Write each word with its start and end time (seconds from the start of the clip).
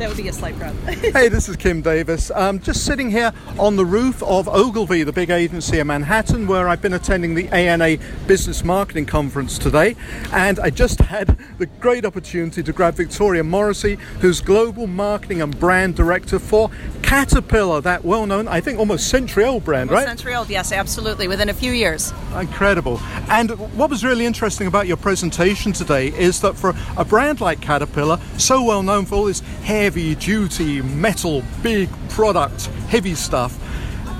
That 0.00 0.08
would 0.08 0.16
be 0.16 0.28
a 0.28 0.32
slight 0.32 0.58
problem. 0.58 0.82
hey, 0.86 1.28
this 1.28 1.46
is 1.46 1.56
Kim 1.56 1.82
Davis. 1.82 2.30
Um, 2.30 2.58
just 2.58 2.86
sitting 2.86 3.10
here 3.10 3.34
on 3.58 3.76
the 3.76 3.84
roof 3.84 4.22
of 4.22 4.48
Ogilvy, 4.48 5.02
the 5.02 5.12
big 5.12 5.28
agency 5.28 5.78
in 5.78 5.88
Manhattan, 5.88 6.46
where 6.46 6.68
I've 6.68 6.80
been 6.80 6.94
attending 6.94 7.34
the 7.34 7.48
ANA 7.48 7.98
Business 8.26 8.64
Marketing 8.64 9.04
Conference 9.04 9.58
today. 9.58 9.96
And 10.32 10.58
I 10.58 10.70
just 10.70 11.00
had 11.00 11.36
the 11.58 11.66
great 11.66 12.06
opportunity 12.06 12.62
to 12.62 12.72
grab 12.72 12.94
Victoria 12.94 13.44
Morrissey, 13.44 13.96
who's 14.20 14.40
Global 14.40 14.86
Marketing 14.86 15.42
and 15.42 15.60
Brand 15.60 15.96
Director 15.96 16.38
for 16.38 16.70
Caterpillar, 17.10 17.80
that 17.80 18.04
well 18.04 18.24
known, 18.24 18.46
I 18.46 18.60
think 18.60 18.78
almost 18.78 19.08
century 19.08 19.44
old 19.44 19.64
brand, 19.64 19.90
right? 19.90 20.06
Century 20.06 20.32
old, 20.32 20.48
yes, 20.48 20.70
absolutely, 20.70 21.26
within 21.26 21.48
a 21.48 21.52
few 21.52 21.72
years. 21.72 22.12
Incredible. 22.38 23.00
And 23.28 23.50
what 23.76 23.90
was 23.90 24.04
really 24.04 24.24
interesting 24.24 24.68
about 24.68 24.86
your 24.86 24.96
presentation 24.96 25.72
today 25.72 26.12
is 26.16 26.40
that 26.42 26.54
for 26.54 26.72
a 26.96 27.04
brand 27.04 27.40
like 27.40 27.60
Caterpillar, 27.60 28.20
so 28.38 28.62
well 28.62 28.84
known 28.84 29.06
for 29.06 29.16
all 29.16 29.24
this 29.24 29.40
heavy 29.64 30.14
duty 30.14 30.82
metal, 30.82 31.42
big 31.64 31.88
product, 32.10 32.66
heavy 32.86 33.16
stuff, 33.16 33.58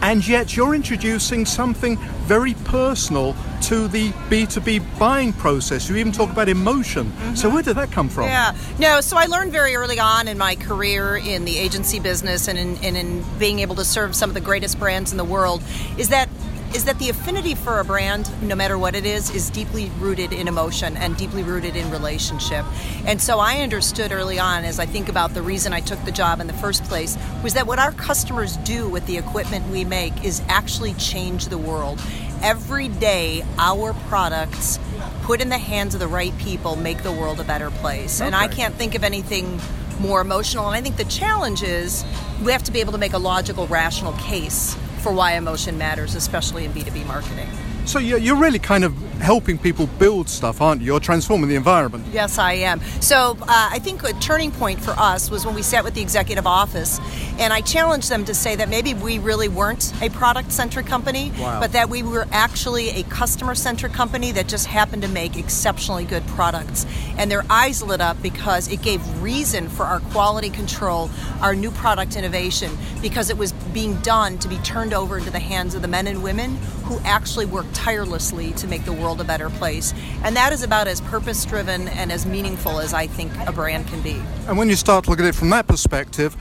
and 0.02 0.26
yet 0.26 0.56
you're 0.56 0.74
introducing 0.74 1.44
something 1.46 1.96
very 2.26 2.54
personal 2.54 3.36
to 3.62 3.88
the 3.88 4.10
B2B 4.30 4.98
buying 4.98 5.32
process. 5.32 5.88
You 5.88 5.96
even 5.96 6.12
talk 6.12 6.30
about 6.30 6.48
emotion. 6.48 7.06
Mm-hmm. 7.06 7.34
So, 7.34 7.50
where 7.50 7.62
did 7.62 7.76
that 7.76 7.92
come 7.92 8.08
from? 8.08 8.24
Yeah, 8.24 8.56
no, 8.78 9.00
so 9.00 9.16
I 9.16 9.26
learned 9.26 9.52
very 9.52 9.76
early 9.76 9.98
on 9.98 10.28
in 10.28 10.38
my 10.38 10.56
career 10.56 11.16
in 11.16 11.44
the 11.44 11.58
agency 11.58 12.00
business 12.00 12.48
and 12.48 12.58
in, 12.58 12.76
and 12.78 12.96
in 12.96 13.24
being 13.38 13.60
able 13.60 13.76
to 13.76 13.84
serve 13.84 14.16
some 14.16 14.30
of 14.30 14.34
the 14.34 14.40
greatest 14.40 14.78
brands 14.78 15.12
in 15.12 15.18
the 15.18 15.24
world 15.24 15.62
is 15.98 16.08
that 16.08 16.28
is 16.74 16.84
that 16.84 16.98
the 17.00 17.08
affinity 17.08 17.54
for 17.54 17.80
a 17.80 17.84
brand, 17.84 18.30
no 18.42 18.54
matter 18.54 18.78
what 18.78 18.94
it 18.94 19.04
is, 19.04 19.34
is 19.34 19.50
deeply 19.50 19.90
rooted 19.98 20.32
in 20.32 20.46
emotion 20.46 20.96
and 20.96 21.16
deeply 21.16 21.42
rooted 21.42 21.74
in 21.74 21.90
relationship. 21.90 22.64
And 23.06 23.20
so 23.20 23.40
I 23.40 23.60
understood 23.60 24.12
early 24.12 24.38
on, 24.38 24.64
as 24.64 24.78
I 24.78 24.86
think 24.86 25.08
about 25.08 25.34
the 25.34 25.42
reason 25.42 25.72
I 25.72 25.80
took 25.80 26.02
the 26.04 26.12
job 26.12 26.40
in 26.40 26.46
the 26.46 26.52
first 26.52 26.84
place, 26.84 27.18
was 27.42 27.54
that 27.54 27.66
what 27.66 27.80
our 27.80 27.90
customers 27.92 28.56
do 28.58 28.88
with 28.88 29.04
the 29.06 29.18
equipment 29.18 29.68
we 29.68 29.84
make 29.84 30.24
is 30.24 30.42
actually 30.48 30.94
change 30.94 31.46
the 31.46 31.58
world. 31.58 32.00
Every 32.40 32.88
day, 32.88 33.44
our 33.58 33.92
products 34.08 34.78
put 35.22 35.40
in 35.40 35.48
the 35.48 35.58
hands 35.58 35.94
of 35.94 36.00
the 36.00 36.08
right 36.08 36.36
people 36.38 36.76
make 36.76 37.02
the 37.02 37.12
world 37.12 37.40
a 37.40 37.44
better 37.44 37.70
place. 37.70 38.20
Okay. 38.20 38.26
And 38.26 38.36
I 38.36 38.46
can't 38.46 38.74
think 38.76 38.94
of 38.94 39.02
anything 39.02 39.60
more 39.98 40.20
emotional. 40.20 40.66
And 40.66 40.76
I 40.76 40.80
think 40.80 40.96
the 40.96 41.04
challenge 41.04 41.62
is 41.62 42.04
we 42.42 42.52
have 42.52 42.62
to 42.62 42.72
be 42.72 42.80
able 42.80 42.92
to 42.92 42.98
make 42.98 43.12
a 43.12 43.18
logical, 43.18 43.66
rational 43.66 44.12
case 44.14 44.76
for 45.00 45.12
why 45.12 45.32
emotion 45.32 45.78
matters, 45.78 46.14
especially 46.14 46.64
in 46.64 46.72
B2B 46.72 47.06
marketing. 47.06 47.48
So 47.86 47.98
you're 47.98 48.36
really 48.36 48.58
kind 48.58 48.84
of 48.84 48.96
helping 49.20 49.58
people 49.58 49.86
build 49.98 50.28
stuff, 50.28 50.60
aren't 50.60 50.80
you? 50.80 50.88
You're 50.88 51.00
transforming 51.00 51.48
the 51.48 51.56
environment. 51.56 52.06
Yes, 52.12 52.38
I 52.38 52.52
am. 52.52 52.80
So 53.00 53.36
uh, 53.42 53.46
I 53.48 53.78
think 53.80 54.04
a 54.04 54.12
turning 54.14 54.52
point 54.52 54.80
for 54.80 54.92
us 54.92 55.30
was 55.30 55.44
when 55.44 55.54
we 55.54 55.62
sat 55.62 55.82
with 55.82 55.94
the 55.94 56.00
executive 56.00 56.46
office, 56.46 57.00
and 57.38 57.52
I 57.52 57.62
challenged 57.62 58.08
them 58.08 58.24
to 58.26 58.34
say 58.34 58.54
that 58.56 58.68
maybe 58.68 58.94
we 58.94 59.18
really 59.18 59.48
weren't 59.48 59.92
a 60.02 60.08
product-centric 60.10 60.86
company, 60.86 61.32
wow. 61.38 61.58
but 61.58 61.72
that 61.72 61.88
we 61.88 62.02
were 62.02 62.26
actually 62.30 62.90
a 62.90 63.02
customer-centric 63.04 63.92
company 63.92 64.30
that 64.32 64.46
just 64.46 64.66
happened 64.66 65.02
to 65.02 65.08
make 65.08 65.36
exceptionally 65.36 66.04
good 66.04 66.26
products. 66.28 66.86
And 67.16 67.30
their 67.30 67.44
eyes 67.50 67.82
lit 67.82 68.00
up 68.00 68.22
because 68.22 68.68
it 68.68 68.82
gave 68.82 69.00
reason 69.22 69.68
for 69.68 69.84
our 69.84 70.00
quality 70.00 70.50
control, 70.50 71.10
our 71.40 71.54
new 71.54 71.70
product 71.70 72.14
innovation, 72.14 72.76
because 73.02 73.30
it 73.30 73.38
was 73.38 73.52
being 73.72 73.96
done 74.02 74.38
to 74.38 74.48
be 74.48 74.56
turned 74.58 74.92
over 74.92 75.18
into 75.18 75.30
the 75.30 75.40
hands 75.40 75.74
of 75.74 75.82
the 75.82 75.88
men 75.88 76.06
and 76.06 76.22
women 76.22 76.56
who 76.84 76.98
actually 77.00 77.46
work 77.46 77.66
tirelessly 77.72 78.52
to 78.52 78.66
make 78.66 78.84
the 78.84 78.92
world 78.92 79.20
a 79.20 79.24
better 79.24 79.50
place. 79.50 79.94
And 80.22 80.36
that 80.36 80.52
is 80.52 80.62
about 80.62 80.88
as 80.88 81.00
purpose 81.00 81.44
driven 81.44 81.88
and 81.88 82.10
as 82.10 82.26
meaningful 82.26 82.80
as 82.80 82.92
I 82.92 83.06
think 83.06 83.32
a 83.46 83.52
brand 83.52 83.86
can 83.88 84.00
be. 84.02 84.22
And 84.46 84.58
when 84.58 84.68
you 84.68 84.76
start 84.76 85.04
to 85.04 85.10
look 85.10 85.20
at 85.20 85.26
it 85.26 85.34
from 85.34 85.50
that 85.50 85.66
perspective, 85.66 86.36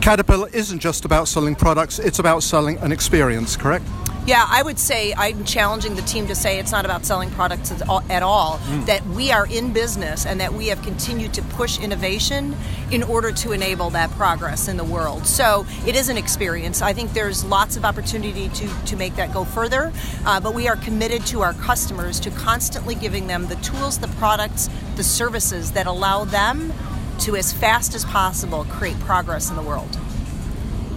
Caterpillar 0.00 0.48
isn't 0.52 0.78
just 0.78 1.04
about 1.04 1.28
selling 1.28 1.54
products, 1.54 1.98
it's 1.98 2.18
about 2.18 2.42
selling 2.42 2.78
an 2.78 2.92
experience, 2.92 3.56
correct? 3.56 3.84
Yeah, 4.26 4.44
I 4.48 4.60
would 4.60 4.80
say 4.80 5.14
I'm 5.16 5.44
challenging 5.44 5.94
the 5.94 6.02
team 6.02 6.26
to 6.26 6.34
say 6.34 6.58
it's 6.58 6.72
not 6.72 6.84
about 6.84 7.04
selling 7.04 7.30
products 7.30 7.70
at 7.70 8.22
all, 8.24 8.58
mm. 8.58 8.84
that 8.86 9.06
we 9.06 9.30
are 9.30 9.46
in 9.46 9.72
business 9.72 10.26
and 10.26 10.40
that 10.40 10.52
we 10.52 10.66
have 10.66 10.82
continued 10.82 11.32
to 11.34 11.42
push 11.42 11.78
innovation 11.78 12.56
in 12.90 13.04
order 13.04 13.30
to 13.30 13.52
enable 13.52 13.90
that 13.90 14.10
progress 14.10 14.66
in 14.66 14.78
the 14.78 14.84
world. 14.84 15.28
So 15.28 15.64
it 15.86 15.94
is 15.94 16.08
an 16.08 16.16
experience. 16.16 16.82
I 16.82 16.92
think 16.92 17.12
there's 17.12 17.44
lots 17.44 17.76
of 17.76 17.84
opportunity 17.84 18.48
to, 18.48 18.84
to 18.86 18.96
make 18.96 19.14
that 19.14 19.32
go 19.32 19.44
further, 19.44 19.92
uh, 20.24 20.40
but 20.40 20.54
we 20.54 20.66
are 20.66 20.76
committed 20.76 21.24
to 21.26 21.42
our 21.42 21.54
customers 21.54 22.18
to 22.20 22.30
constantly 22.32 22.96
giving 22.96 23.28
them 23.28 23.46
the 23.46 23.56
tools, 23.56 23.98
the 23.98 24.08
products, 24.08 24.68
the 24.96 25.04
services 25.04 25.70
that 25.72 25.86
allow 25.86 26.24
them 26.24 26.72
to, 27.20 27.36
as 27.36 27.52
fast 27.52 27.94
as 27.94 28.04
possible, 28.04 28.64
create 28.64 28.98
progress 29.00 29.50
in 29.50 29.56
the 29.56 29.62
world. 29.62 29.96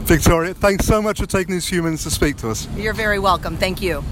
Victoria, 0.09 0.55
thanks 0.55 0.87
so 0.87 1.03
much 1.03 1.19
for 1.19 1.27
taking 1.27 1.53
these 1.53 1.69
few 1.69 1.83
minutes 1.83 2.01
to 2.01 2.09
speak 2.09 2.35
to 2.37 2.49
us. 2.49 2.67
You're 2.75 2.95
very 2.95 3.19
welcome. 3.19 3.55
Thank 3.57 3.79
you. 3.79 4.03